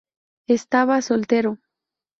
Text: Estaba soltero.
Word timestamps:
Estaba 0.47 0.99
soltero. 1.03 1.59